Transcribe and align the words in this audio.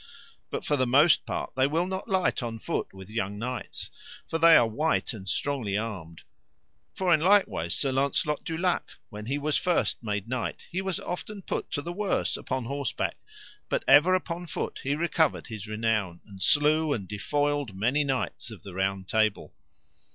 But 0.49 0.65
for 0.65 0.77
the 0.77 0.87
most 0.87 1.27
part 1.27 1.51
they 1.55 1.67
will 1.67 1.85
not 1.85 2.07
light 2.07 2.41
on 2.41 2.57
foot 2.57 2.91
with 2.91 3.11
young 3.11 3.37
knights, 3.37 3.91
for 4.27 4.39
they 4.39 4.55
are 4.57 4.65
wight 4.65 5.13
and 5.13 5.29
strongly 5.29 5.77
armed. 5.77 6.23
For 6.95 7.13
in 7.13 7.19
likewise 7.19 7.75
Sir 7.75 7.91
Launcelot 7.91 8.43
du 8.43 8.57
Lake, 8.57 8.93
when 9.09 9.27
he 9.27 9.37
was 9.37 9.57
first 9.57 10.01
made 10.01 10.27
knight, 10.27 10.65
he 10.71 10.81
was 10.81 10.99
often 11.01 11.43
put 11.43 11.69
to 11.69 11.83
the 11.83 11.93
worse 11.93 12.35
upon 12.35 12.65
horseback, 12.65 13.17
but 13.69 13.83
ever 13.87 14.15
upon 14.15 14.47
foot 14.47 14.79
he 14.81 14.95
recovered 14.95 15.45
his 15.45 15.67
renown, 15.67 16.19
and 16.25 16.41
slew 16.41 16.93
and 16.93 17.07
defoiled 17.07 17.75
many 17.75 18.03
knights 18.03 18.49
of 18.49 18.63
the 18.63 18.73
Round 18.73 19.07
Table. 19.07 19.53